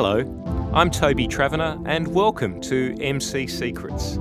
[0.00, 0.20] Hello,
[0.72, 4.16] I'm Toby Travanner, and welcome to MC Secrets.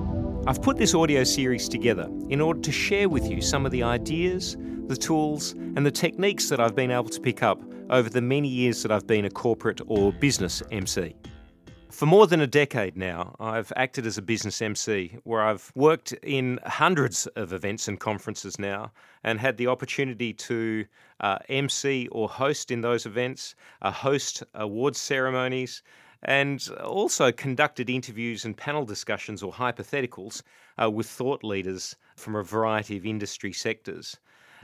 [0.48, 3.84] I've put this audio series together in order to share with you some of the
[3.84, 7.62] ideas, the tools, and the techniques that I've been able to pick up
[7.92, 11.16] over the many years that I've been a corporate or business MC.
[11.90, 16.12] For more than a decade now, I've acted as a business MC where I've worked
[16.22, 18.92] in hundreds of events and conferences now
[19.24, 20.86] and had the opportunity to
[21.22, 25.82] uh, MC or host in those events, uh, host awards ceremonies,
[26.24, 30.44] and also conducted interviews and panel discussions or hypotheticals
[30.82, 34.18] uh, with thought leaders from a variety of industry sectors.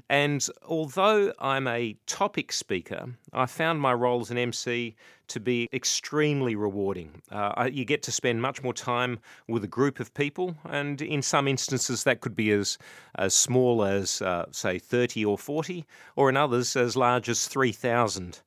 [0.09, 4.95] And although I'm a topic speaker, I found my role as an MC
[5.29, 7.21] to be extremely rewarding.
[7.31, 11.21] Uh, you get to spend much more time with a group of people, and in
[11.21, 12.77] some instances, that could be as,
[13.15, 15.85] as small as, uh, say, 30 or 40,
[16.15, 18.41] or in others, as large as 3,000.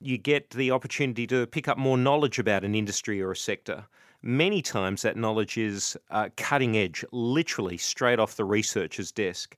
[0.00, 3.84] You get the opportunity to pick up more knowledge about an industry or a sector.
[4.22, 9.56] Many times, that knowledge is uh, cutting edge, literally straight off the researcher's desk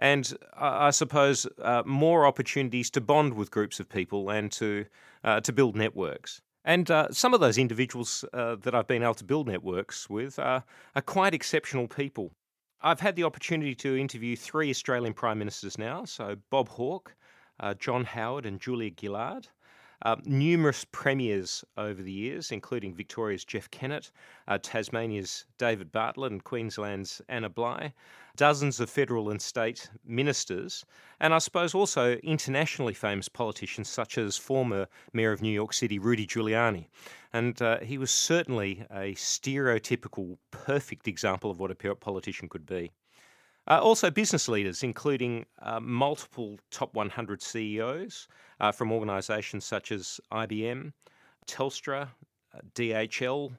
[0.00, 4.86] and I suppose uh, more opportunities to bond with groups of people and to
[5.22, 6.40] uh, to build networks.
[6.64, 10.38] And uh, some of those individuals uh, that I've been able to build networks with
[10.38, 12.32] are, are quite exceptional people.
[12.82, 17.14] I've had the opportunity to interview three Australian prime ministers now, so Bob Hawke,
[17.60, 19.48] uh, John Howard, and Julia Gillard.
[20.02, 24.10] Uh, numerous premiers over the years, including Victoria's Jeff Kennett,
[24.48, 27.92] uh, Tasmania's David Bartlett, and Queensland's Anna Bligh,
[28.36, 30.86] dozens of federal and state ministers,
[31.20, 35.98] and I suppose also internationally famous politicians such as former Mayor of New York City,
[35.98, 36.86] Rudy Giuliani.
[37.32, 42.90] And uh, he was certainly a stereotypical, perfect example of what a politician could be.
[43.70, 48.26] Uh, also, business leaders, including uh, multiple top 100 CEOs
[48.58, 50.92] uh, from organisations such as IBM,
[51.46, 52.08] Telstra,
[52.52, 53.52] uh, DHL,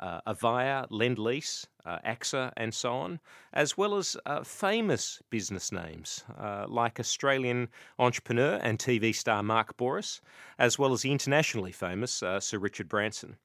[0.00, 3.20] uh, Avaya, Lendlease, uh, AXA, and so on,
[3.52, 6.24] as well as famous business names
[6.66, 7.68] like Australian
[8.00, 10.20] entrepreneur and TV star Mark Bouris,
[10.58, 13.36] as well as the internationally famous Sir Richard Branson.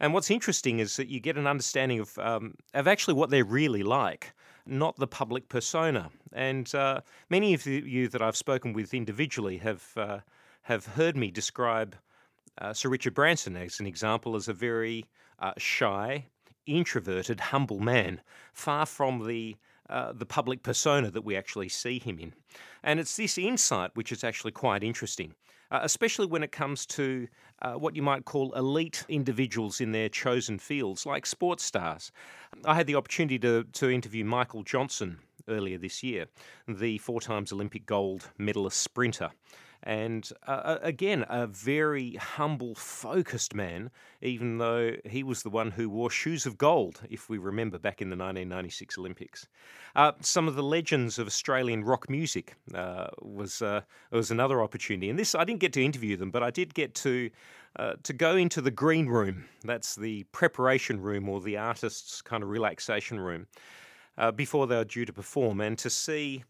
[0.00, 3.44] And what's interesting is that you get an understanding of, um, of actually what they're
[3.44, 4.32] really like
[4.66, 6.10] not the public persona.
[6.32, 10.18] And uh, many of you that I've spoken with individually have uh,
[10.62, 11.96] have heard me describe
[12.58, 15.06] uh, Sir Richard Branson as an example as a very
[15.38, 16.26] uh, shy,
[16.66, 18.20] introverted, humble man,
[18.52, 19.56] far from the
[19.90, 22.32] uh, the public persona that we actually see him in.
[22.82, 25.34] And it's this insight which is actually quite interesting
[25.72, 27.26] uh, especially when it comes to
[27.62, 32.12] uh, what you might call elite individuals in their chosen fields, like sports stars.
[32.66, 35.18] I had the opportunity to, to interview Michael Johnson
[35.48, 36.26] earlier this year,
[36.68, 39.30] the four times Olympic gold medalist sprinter.
[39.84, 45.90] And uh, again, a very humble, focused man, even though he was the one who
[45.90, 49.48] wore shoes of gold, if we remember back in the 1996 Olympics.
[49.96, 53.80] Uh, some of the legends of Australian rock music uh, was uh,
[54.12, 56.94] was another opportunity, and this I didn't get to interview them, but I did get
[56.96, 57.30] to.
[57.76, 62.42] Uh, to go into the green room, that's the preparation room or the artist's kind
[62.42, 63.46] of relaxation room,
[64.18, 66.44] uh, before they were due to perform, and to see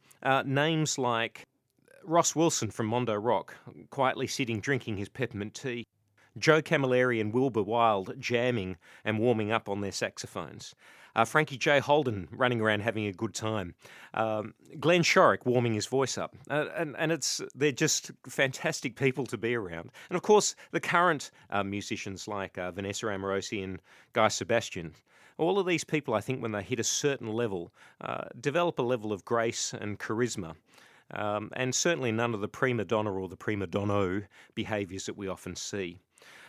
[0.44, 1.46] names like
[2.04, 3.56] Ross Wilson from Mondo Rock,
[3.90, 5.86] quietly sitting drinking his peppermint tea.
[6.38, 10.74] Joe Camilleri and Wilbur Wilde jamming and warming up on their saxophones.
[11.14, 11.78] Uh, Frankie J.
[11.78, 13.74] Holden running around having a good time.
[14.14, 16.34] Um, Glenn Shorrock warming his voice up.
[16.48, 19.90] Uh, and, and it's they're just fantastic people to be around.
[20.08, 23.82] And of course, the current uh, musicians like uh, Vanessa Amorosi and
[24.14, 24.94] Guy Sebastian.
[25.36, 28.82] All of these people, I think, when they hit a certain level, uh, develop a
[28.82, 30.54] level of grace and charisma
[31.10, 34.22] um, and certainly none of the prima donna or the prima donno
[34.54, 35.98] behaviours that we often see.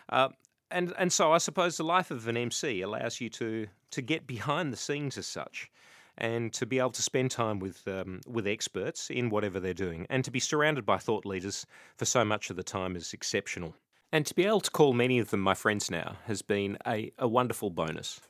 [0.09, 0.29] Uh,
[0.71, 4.25] and and so I suppose the life of an MC allows you to to get
[4.25, 5.69] behind the scenes as such,
[6.17, 10.07] and to be able to spend time with um, with experts in whatever they're doing,
[10.09, 11.65] and to be surrounded by thought leaders
[11.95, 13.75] for so much of the time is exceptional.
[14.11, 17.11] And to be able to call many of them my friends now has been a,
[17.17, 18.21] a wonderful bonus.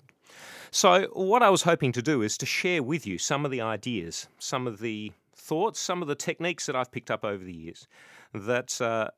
[0.71, 3.61] So, what I was hoping to do is to share with you some of the
[3.61, 5.11] ideas, some of the
[5.43, 7.87] thoughts, some of the techniques that I've picked up over the years
[8.33, 9.09] that uh,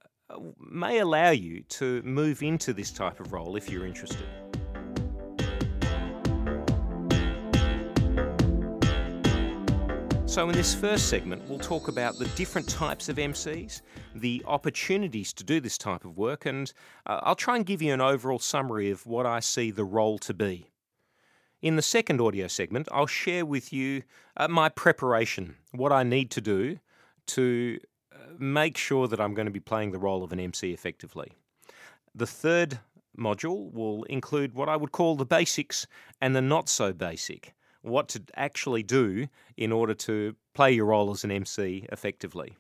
[0.60, 4.26] may allow you to move into this type of role if you're interested.
[10.36, 13.82] So, in this first segment, we'll talk about the different types of MCs,
[14.16, 16.74] the opportunities to do this type of work, and
[17.06, 20.18] uh, I'll try and give you an overall summary of what I see the role
[20.20, 20.66] to be.
[21.62, 24.04] In the second audio segment, I'll share with you
[24.38, 26.78] uh, my preparation, what I need to do
[27.28, 27.80] to
[28.14, 31.32] uh, make sure that I'm going to be playing the role of an MC effectively.
[32.14, 32.80] The third
[33.18, 35.88] module will include what I would call the basics
[36.22, 37.54] and the not so basic.
[37.82, 39.28] What to actually do
[39.58, 42.58] in order to play your role as an MC effectively.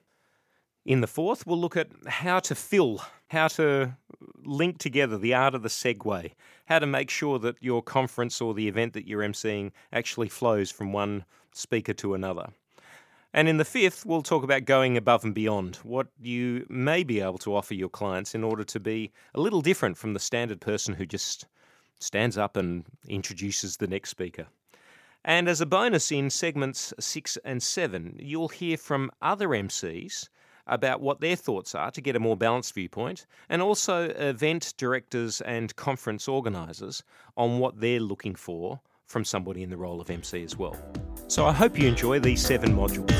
[0.85, 3.97] In the fourth, we'll look at how to fill, how to
[4.43, 6.31] link together the art of the segue,
[6.67, 10.69] how to make sure that your conference or the event that you're emceeing actually flows
[10.69, 12.49] from one speaker to another.
[13.33, 17.19] And in the fifth, we'll talk about going above and beyond, what you may be
[17.19, 20.61] able to offer your clients in order to be a little different from the standard
[20.61, 21.47] person who just
[21.99, 24.45] stands up and introduces the next speaker.
[25.25, 30.29] And as a bonus, in segments six and seven, you'll hear from other MCs
[30.67, 35.41] about what their thoughts are to get a more balanced viewpoint, and also event directors
[35.41, 37.03] and conference organisers
[37.37, 40.75] on what they're looking for from somebody in the role of MC as well.
[41.27, 43.11] So I hope you enjoy these seven modules.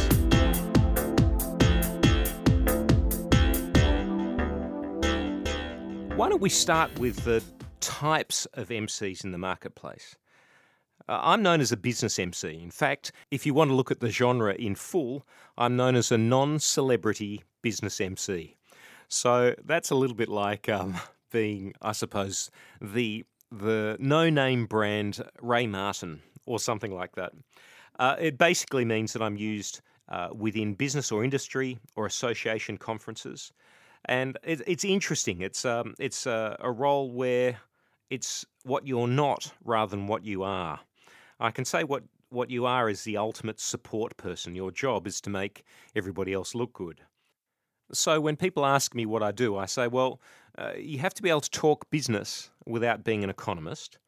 [6.16, 7.44] Why don't we start with the
[7.82, 10.16] types of MCs in the marketplace?
[11.08, 12.60] Uh, I'm known as a business MC.
[12.62, 15.26] In fact, if you want to look at the genre in full,
[15.58, 18.58] I'm known as a non celebrity business MC.
[19.08, 20.96] So that's a little bit like um,
[21.32, 22.50] being, I suppose,
[22.82, 27.32] the the no name brand Ray Martin or something like that.
[28.00, 33.52] Uh, it basically means that I'm used uh, within business or industry or association conferences.
[34.06, 35.42] And it, it's interesting.
[35.42, 37.58] It's, um, it's a, a role where
[38.10, 40.80] it's what you're not rather than what you are.
[41.40, 44.56] I can say what, what you are is the ultimate support person.
[44.56, 45.64] Your job is to make
[45.96, 47.02] everybody else look good.
[47.92, 50.20] So when people ask me what I do, I say, well,
[50.58, 54.00] uh, you have to be able to talk business without being an economist.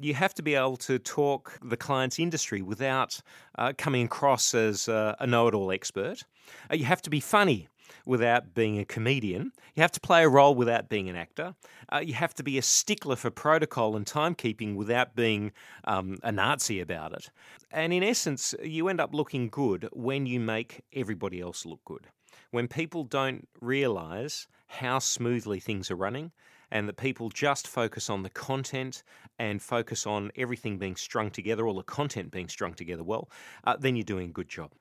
[0.00, 3.20] You have to be able to talk the client's industry without
[3.58, 6.24] uh, coming across as uh, a know it all expert.
[6.70, 7.68] Uh, you have to be funny
[8.06, 9.52] without being a comedian.
[9.74, 11.54] You have to play a role without being an actor.
[11.92, 15.52] Uh, you have to be a stickler for protocol and timekeeping without being
[15.84, 17.30] um, a Nazi about it.
[17.70, 22.08] And in essence, you end up looking good when you make everybody else look good.
[22.50, 26.32] When people don't realize how smoothly things are running,
[26.74, 29.04] and that people just focus on the content
[29.38, 33.30] and focus on everything being strung together, all the content being strung together well,
[33.64, 34.72] uh, then you're doing a good job.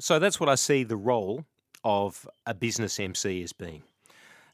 [0.00, 1.44] So that's what I see the role
[1.86, 3.84] of a business MC as being.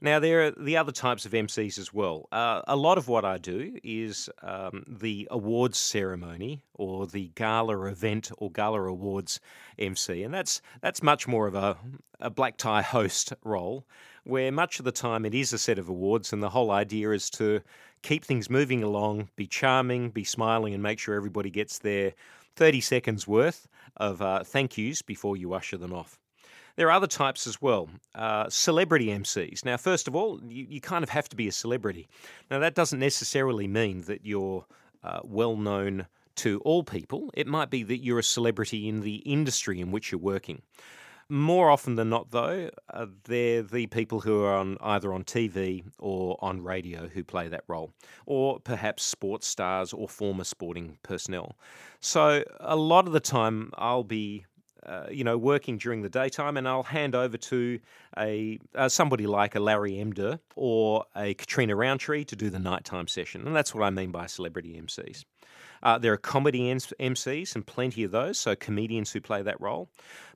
[0.03, 2.29] Now, there are the other types of MCs as well.
[2.31, 7.87] Uh, a lot of what I do is um, the awards ceremony or the gala
[7.87, 9.41] event or gala awards
[9.79, 11.79] MC, and that's that's much more of a,
[12.21, 13.87] a black tie host role,
[14.25, 17.13] where much of the time it is a set of awards, and the whole idea
[17.13, 17.63] is to
[18.03, 22.13] keep things moving along, be charming, be smiling, and make sure everybody gets their
[22.57, 26.19] 30 seconds worth of uh, thank yous before you usher them off.
[26.77, 27.89] There are other types as well.
[28.15, 29.65] Uh, celebrity MCs.
[29.65, 32.09] Now, first of all, you, you, kind of have to be a celebrity.
[32.51, 34.65] Now, that doesn't necessarily mean that you're
[35.05, 37.31] uh, well known to all people.
[37.35, 40.63] It might be that you're a celebrity in the industry in which you're working.
[41.29, 45.85] More often than not, though, uh, they're the people who are on either on TV
[45.99, 47.95] or on radio who play that role,
[48.27, 51.57] or perhaps sports stars or former sporting personnel.
[52.01, 54.45] So, a lot of the time, I'll be
[54.87, 57.79] uh, you know, working during the daytime, and I'll hand over to
[58.19, 63.09] a uh, somebody like a Larry Emdur or a Katrina Roundtree to do the nighttime
[63.09, 65.25] session, and that's what I mean by celebrity MCs.
[65.83, 69.89] Uh, there are comedy MCs and plenty of those, so comedians who play that role.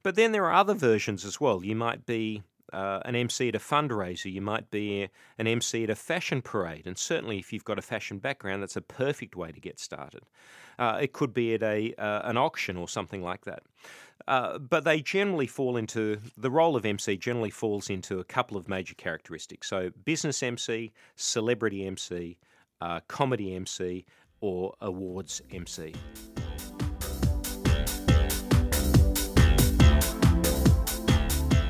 [0.03, 1.65] But then there are other versions as well.
[1.65, 5.91] You might be uh, an MC at a fundraiser, you might be an MC at
[5.91, 9.53] a fashion parade, and certainly if you've got a fashion background, that's a perfect way
[9.53, 10.23] to get started.
[10.79, 13.63] Uh, it could be at a uh, an auction or something like that.
[14.29, 18.57] Uh, but they generally fall into the role of MC generally falls into a couple
[18.57, 19.69] of major characteristics.
[19.69, 22.37] So business MC, celebrity MC,
[22.81, 24.05] uh, comedy MC,
[24.41, 25.95] or awards MC.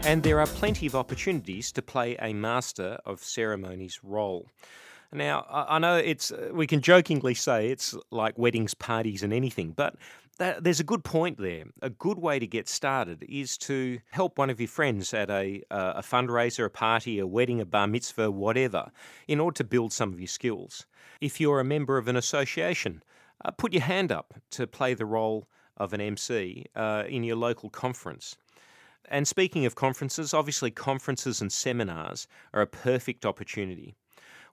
[0.04, 4.48] And there are plenty of opportunities to play a master of ceremonies role.
[5.12, 9.96] Now, I know it's we can jokingly say it's like weddings, parties, and anything, but
[10.38, 11.64] that, there's a good point there.
[11.82, 15.62] A good way to get started is to help one of your friends at a,
[15.70, 18.90] uh, a fundraiser, a party, a wedding, a bar mitzvah, whatever,
[19.28, 20.86] in order to build some of your skills.
[21.20, 23.02] If you're a member of an association,
[23.44, 27.36] uh, put your hand up to play the role of an MC uh, in your
[27.36, 28.36] local conference.
[29.08, 33.94] And speaking of conferences, obviously conferences and seminars are a perfect opportunity.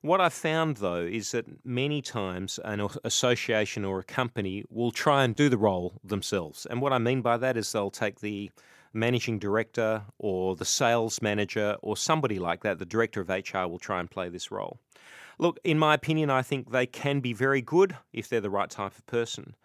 [0.04, 5.24] What I've found though is that many times an association or a company will try
[5.24, 6.66] and do the role themselves.
[6.66, 8.50] And what I mean by that is they'll take the
[8.92, 13.78] managing director or the sales manager or somebody like that, the director of HR will
[13.78, 14.78] try and play this role.
[15.38, 18.68] Look, in my opinion, I think they can be very good if they're the right
[18.68, 19.56] type of person.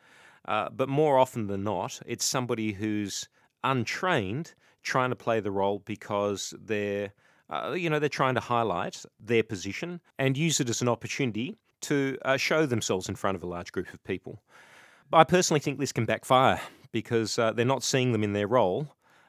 [0.48, 3.28] Uh, but more often than not, it's somebody who's
[3.66, 4.54] untrained
[4.84, 7.12] trying to play the role because they're,
[7.50, 11.58] uh, you know, they're trying to highlight their position and use it as an opportunity
[11.82, 14.42] to uh, show themselves in front of a large group of people.
[15.12, 18.88] I personally think this can backfire because uh, they're not seeing them in their role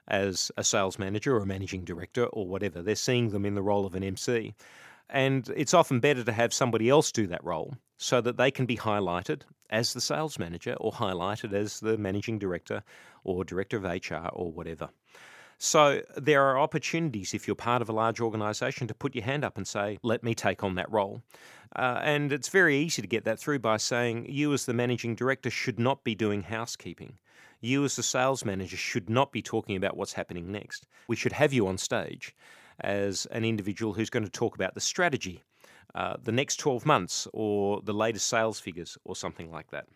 [0.09, 2.83] as a sales manager or a managing director or whatever.
[2.83, 4.55] They're seeing them in the role of an MC.
[5.09, 8.67] And it's often better to have somebody else do that role so that they can
[8.67, 12.83] be highlighted as the sales manager or highlighted as the managing director
[13.25, 14.91] or director of HR or whatever.
[15.63, 19.45] So there are opportunities if you're part of a large organisation to put your hand
[19.45, 21.23] up and say, let me take on that role.
[21.77, 25.15] Uh, and it's very easy to get that through by saying, you as the managing
[25.15, 27.19] director should not be doing housekeeping.
[27.61, 30.87] You as the sales manager should not be talking about what's happening next.
[31.09, 32.35] We should have you on stage
[32.81, 35.43] as an individual who's going to talk about the strategy,
[35.95, 39.89] uh, the next 12 months, or the latest sales figures, or something like that.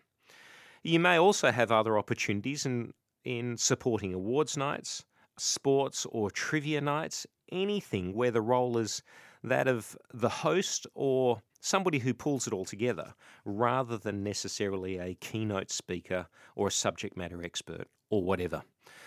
[0.83, 2.93] You may also have other opportunities in,
[3.23, 5.03] in supporting awards nights,
[5.37, 9.03] sports or trivia nights, anything where the role is
[9.43, 13.13] that of the host or somebody who pulls it all together
[13.43, 18.63] rather than necessarily a keynote speaker or a subject matter expert or whatever.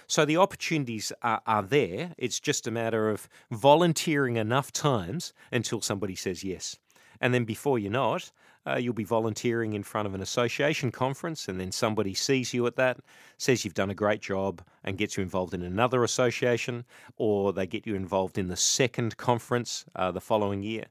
[0.07, 2.15] So the opportunities are, are, there.
[2.17, 6.77] It's just a matter of volunteering enough times until somebody says yes.
[7.21, 8.33] And then before you know it,
[8.69, 12.67] uh, you'll be volunteering in front of an association conference, and then somebody sees you
[12.67, 12.99] at that,
[13.39, 16.85] says you've done a great job, and gets you involved in another association,
[17.17, 20.85] or they get you involved in the second conference uh, the following year.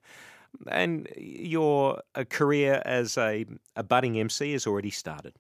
[0.68, 5.34] And your uh, career as a, a budding MC has already started.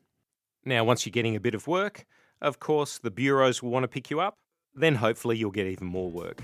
[0.66, 2.06] Now, once you're getting a bit of work,
[2.42, 4.36] of course, the bureaus will want to pick you up.
[4.76, 6.44] Then hopefully you'll get even more work.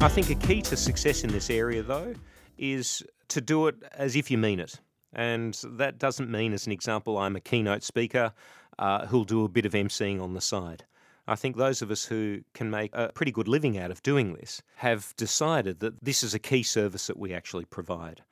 [0.00, 2.14] I think a key to success in this area, though,
[2.56, 4.80] is to do it as if you mean it.
[5.12, 8.32] And that doesn't mean, as an example, I'm a keynote speaker
[8.78, 10.84] uh, who'll do a bit of emceeing on the side.
[11.26, 14.34] I think those of us who can make a pretty good living out of doing
[14.34, 18.22] this have decided that this is a key service that we actually provide.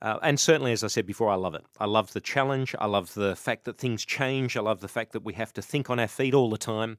[0.00, 1.64] Uh, and certainly, as I said before, I love it.
[1.78, 2.74] I love the challenge.
[2.78, 4.56] I love the fact that things change.
[4.56, 6.96] I love the fact that we have to think on our feet all the time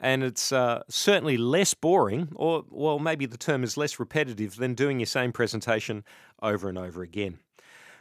[0.00, 4.74] and it's uh, certainly less boring, or well, maybe the term is less repetitive than
[4.74, 6.04] doing your same presentation
[6.42, 7.38] over and over again.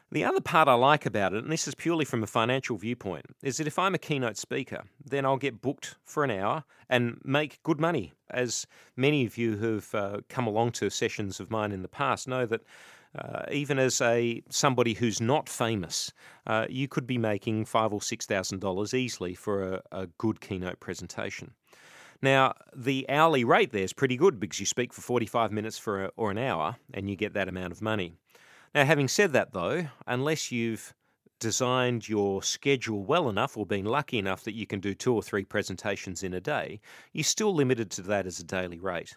[0.10, 3.26] The other part I like about it, and this is purely from a financial viewpoint,
[3.44, 7.20] is that if I'm a keynote speaker, then I'll get booked for an hour and
[7.26, 8.14] make good money.
[8.32, 12.26] As many of you who've uh, come along to sessions of mine in the past
[12.26, 12.62] know that
[13.18, 16.14] uh, even as a somebody who's not famous,
[16.46, 20.40] uh, you could be making five or six thousand dollars easily for a, a good
[20.40, 21.52] keynote presentation.
[22.22, 26.06] Now, the hourly rate there is pretty good because you speak for 45 minutes for
[26.06, 28.14] a, or an hour and you get that amount of money.
[28.74, 30.94] Now, having said that, though, unless you've
[31.40, 35.22] designed your schedule well enough or been lucky enough that you can do two or
[35.22, 36.80] three presentations in a day,
[37.14, 39.16] you're still limited to that as a daily rate.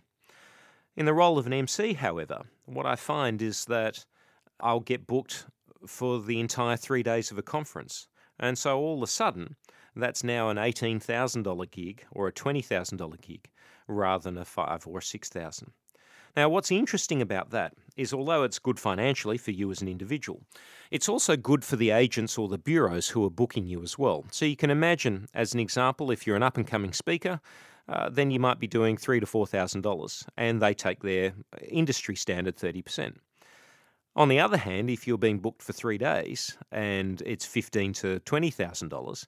[0.96, 4.04] In the role of an MC, however, what I find is that
[4.60, 5.46] I'll get booked
[5.86, 8.08] for the entire three days of a conference.
[8.38, 9.56] And so all of a sudden,
[9.96, 13.48] that's now an $18,000 gig or a $20,000 gig
[13.90, 15.72] rather than a five or six thousand.
[16.36, 20.42] Now, what's interesting about that is although it's good financially for you as an individual,
[20.90, 24.24] it's also good for the agents or the bureaus who are booking you as well.
[24.30, 27.40] So you can imagine, as an example, if you're an up and coming speaker,
[27.88, 31.32] uh, then you might be doing three to four thousand dollars, and they take their
[31.68, 33.20] industry standard thirty percent.
[34.16, 38.20] On the other hand, if you're being booked for three days and it's fifteen to
[38.20, 39.26] twenty thousand dollars,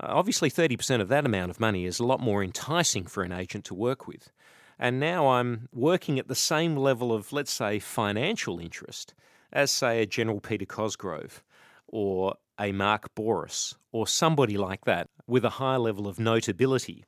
[0.00, 3.64] obviously, 30% of that amount of money is a lot more enticing for an agent
[3.66, 4.30] to work with.
[4.78, 9.14] And now I'm working at the same level of, let's say, financial interest
[9.52, 11.42] as, say, a General Peter Cosgrove
[11.88, 17.04] or a Mark Bouris or somebody like that with a high level of notability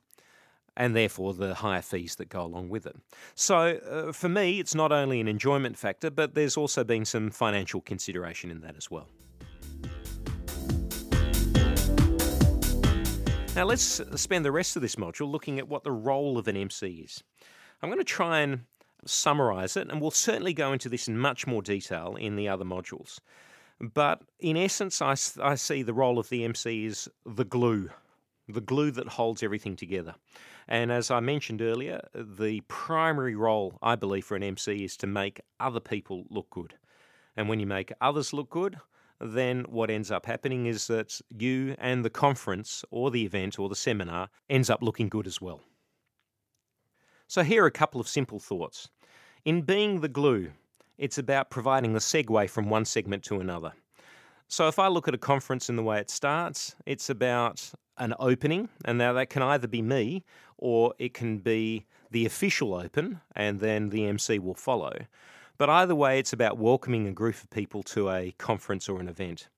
[0.75, 2.95] and therefore the higher fees that go along with it.
[3.35, 7.29] So uh, for me, it's not only an enjoyment factor, but there's also been some
[7.31, 9.07] financial consideration in that as well.
[13.59, 16.55] Now, let's spend the rest of this module looking at what the role of an
[16.55, 17.25] MC is.
[17.81, 18.61] I'm going to try and
[19.03, 22.63] summarize it, and we'll certainly go into this in much more detail in the other
[22.63, 23.19] modules.
[23.81, 27.89] But in essence, I, I see the role of the MC is the glue,
[28.47, 30.15] the glue that holds everything together.
[30.69, 35.05] And as I mentioned earlier, the primary role, I believe, for an MC is to
[35.05, 36.75] make other people look good.
[37.35, 38.79] And when you make others look good,
[39.19, 43.69] then what ends up happening is that you and the conference or the event or
[43.69, 45.61] the seminar ends up looking good as well.
[47.27, 48.89] So, here are a couple of simple thoughts.
[49.45, 50.51] In being the glue,
[50.97, 53.73] it's about providing the segue from one segment to another.
[54.51, 58.15] So if I look at a conference in the way it starts, it's about an
[58.19, 60.23] opening, and now that can either be me
[60.57, 64.91] or it can be the official open, and then the MC will follow.
[65.59, 69.09] But either way, it's about welcoming a group of people to a conference or an
[69.09, 69.49] event.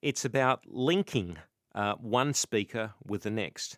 [0.00, 1.38] It's about linking
[1.74, 3.76] uh, one speaker with the next.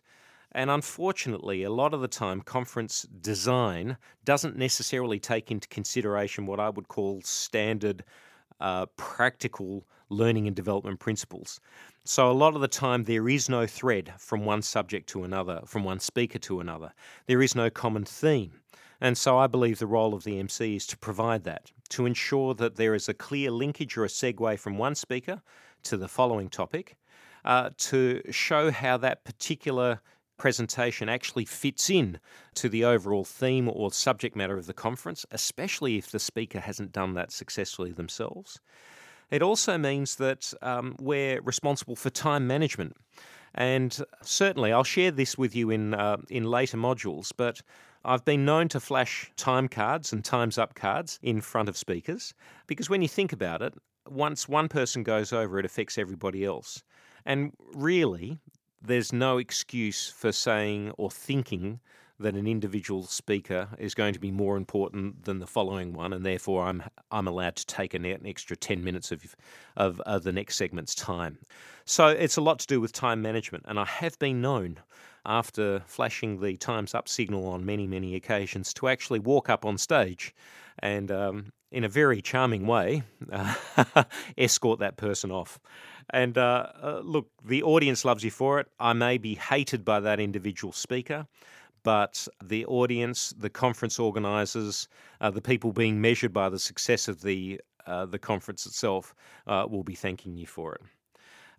[0.51, 6.59] And unfortunately, a lot of the time, conference design doesn't necessarily take into consideration what
[6.59, 8.03] I would call standard
[8.59, 11.59] uh, practical learning and development principles.
[12.05, 15.61] So, a lot of the time, there is no thread from one subject to another,
[15.65, 16.91] from one speaker to another.
[17.27, 18.59] There is no common theme.
[18.99, 22.55] And so, I believe the role of the MC is to provide that, to ensure
[22.55, 25.41] that there is a clear linkage or a segue from one speaker
[25.83, 26.97] to the following topic,
[27.45, 30.01] uh, to show how that particular
[30.35, 32.19] presentation actually fits in
[32.55, 36.91] to the overall theme or subject matter of the conference, especially if the speaker hasn't
[36.91, 38.59] done that successfully themselves.
[39.31, 42.95] It also means that um, we're responsible for time management.
[43.55, 47.61] And certainly, I'll share this with you in, uh, in later modules, but
[48.05, 52.33] I've been known to flash time cards and times up cards in front of speakers
[52.67, 53.73] because when you think about it,
[54.09, 56.83] once one person goes over, it affects everybody else.
[57.25, 58.39] And really,
[58.81, 61.79] there's no excuse for saying or thinking
[62.23, 66.25] that an individual speaker is going to be more important than the following one, and
[66.25, 69.35] therefore I'm I'm allowed to take an, extra ten minutes of,
[69.77, 71.37] of of the next segment's time.
[71.85, 74.79] So it's a lot to do with time management, and I have been known
[75.25, 79.77] after flashing the times up signal on many many occasions to actually walk up on
[79.77, 80.33] stage
[80.79, 83.55] and um, in a very charming way uh,
[84.37, 85.59] escort that person off.
[86.09, 88.67] And uh, uh, look, the audience loves you for it.
[88.79, 91.27] I may be hated by that individual speaker,
[91.83, 94.87] but the audience, the conference organisers,
[95.21, 99.13] uh, the people being measured by the success of the uh, the conference itself
[99.45, 100.81] uh, will be thanking you for it.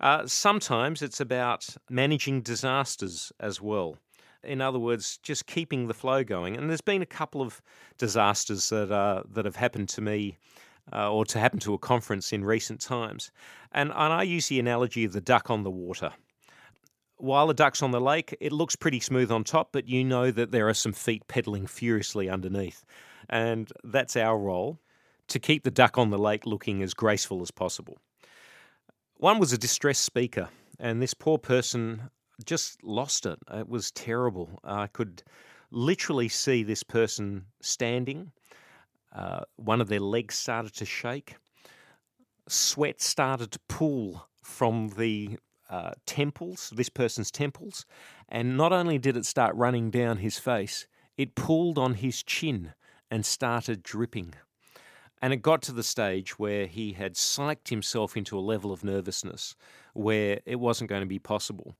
[0.01, 3.99] Uh, sometimes it's about managing disasters as well.
[4.43, 6.57] In other words, just keeping the flow going.
[6.57, 7.61] And there's been a couple of
[7.99, 10.39] disasters that that have happened to me
[10.93, 13.31] uh, or to happen to a conference in recent times.
[13.73, 16.13] And, and I use the analogy of the duck on the water.
[17.17, 20.31] While the duck's on the lake, it looks pretty smooth on top, but you know
[20.31, 22.85] that there are some feet pedaling furiously underneath.
[23.29, 24.81] And that's our role
[25.29, 27.99] to keep the duck on the lake looking as graceful as possible.
[29.17, 30.49] One was a distressed speaker,
[30.79, 32.11] and this poor person
[32.45, 33.39] just lost it.
[33.53, 34.59] It was terrible.
[34.65, 35.23] I could
[35.71, 38.33] literally see this person standing
[39.15, 41.37] uh, one of their legs started to shake.
[42.49, 45.39] Sweat started to pool from the
[45.71, 47.87] uh, temples, this person's temples,
[48.29, 52.75] and not only did it start running down his face, it pulled on his chin
[53.11, 54.35] and started dripping.
[55.23, 58.85] And it got to the stage where he had psyched himself into a level of
[58.85, 59.57] nervousness
[59.95, 61.77] where it wasn't going to be possible.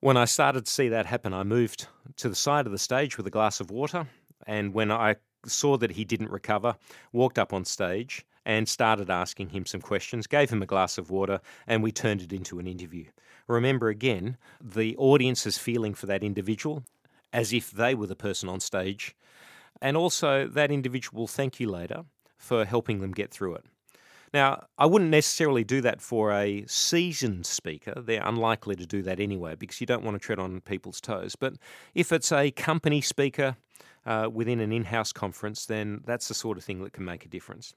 [0.00, 3.16] When I started to see that happen, I moved to the side of the stage
[3.16, 4.06] with a glass of water.
[4.46, 6.76] And when I saw that he didn't recover,
[7.12, 11.10] walked up on stage and started asking him some questions, gave him a glass of
[11.10, 13.04] water, and we turned it into an interview.
[13.48, 16.84] Remember again, the audience's feeling for that individual
[17.32, 19.16] as if they were the person on stage,
[19.82, 22.04] and also that individual will thank you later
[22.38, 23.64] for helping them get through it.
[24.32, 27.94] Now, I wouldn't necessarily do that for a seasoned speaker.
[27.96, 31.36] They're unlikely to do that anyway because you don't want to tread on people's toes.
[31.36, 31.54] But
[31.94, 33.56] if it's a company speaker
[34.04, 37.24] uh, within an in house conference, then that's the sort of thing that can make
[37.24, 37.74] a difference.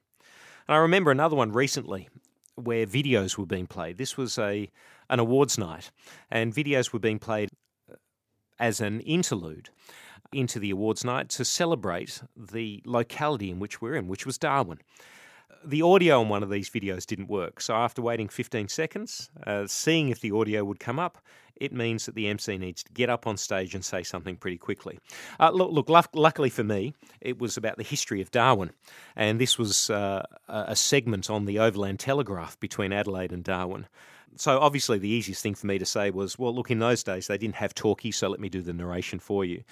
[0.70, 2.10] And I remember another one recently
[2.54, 3.98] where videos were being played.
[3.98, 4.70] This was a
[5.10, 5.90] an awards night,
[6.30, 7.50] and videos were being played
[7.92, 7.96] uh,
[8.60, 9.72] as an interlude
[10.32, 14.78] into the awards night to celebrate the locality in which we're in, which was Darwin
[15.64, 17.62] the audio on one of these videos didn't work.
[17.62, 21.18] So after waiting 15 seconds, uh, seeing if the audio would come up,
[21.60, 24.58] it means that the MC needs to get up on stage and say something pretty
[24.58, 25.00] quickly.
[25.40, 28.72] Uh, look, look, luckily for me, it was about the history of Darwin,
[29.16, 33.88] and this was uh, a segment on the Overland Telegraph between Adelaide and Darwin.
[34.36, 37.28] So obviously, the easiest thing for me to say was, well, look, in those days
[37.28, 39.64] they didn't have talkie, so let me do the narration for you.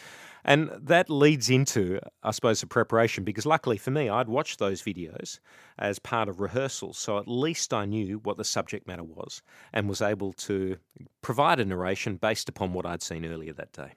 [0.44, 4.82] And that leads into, I suppose, the preparation because luckily for me, I'd watched those
[4.82, 5.40] videos
[5.78, 6.98] as part of rehearsals.
[6.98, 9.42] So at least I knew what the subject matter was
[9.74, 10.78] and was able to
[11.22, 13.94] provide a narration based upon what I'd seen earlier that day.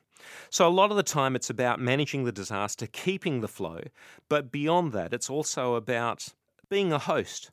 [0.51, 3.81] So, a lot of the time, it's about managing the disaster, keeping the flow,
[4.29, 6.29] but beyond that, it's also about
[6.69, 7.51] being a host.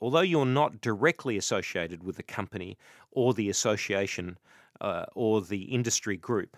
[0.00, 2.78] Although you're not directly associated with the company
[3.10, 4.38] or the association
[4.80, 6.56] uh, or the industry group,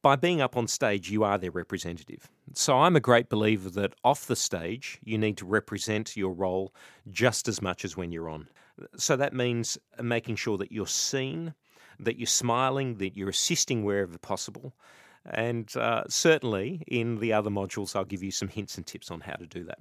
[0.00, 2.30] by being up on stage, you are their representative.
[2.54, 6.72] So I'm a great believer that off the stage, you need to represent your role
[7.10, 8.48] just as much as when you're on.
[8.96, 11.54] So that means making sure that you're seen,
[11.98, 14.72] that you're smiling, that you're assisting wherever possible.
[15.30, 19.20] And uh, certainly in the other modules, I'll give you some hints and tips on
[19.20, 19.78] how to do that.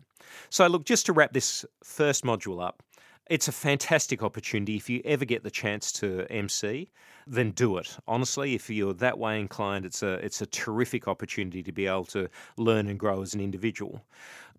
[0.49, 2.83] So, look, just to wrap this first module up,
[3.29, 4.75] it's a fantastic opportunity.
[4.75, 6.89] If you ever get the chance to MC,
[7.25, 7.97] then do it.
[8.07, 12.05] Honestly, if you're that way inclined, it's a it's a terrific opportunity to be able
[12.05, 14.05] to learn and grow as an individual.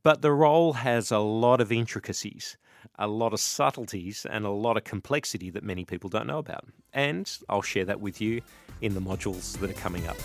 [0.03, 2.57] But the role has a lot of intricacies,
[2.99, 6.65] a lot of subtleties, and a lot of complexity that many people don't know about.
[6.93, 8.43] And I'll share that with you
[8.81, 10.17] in the modules that are coming up.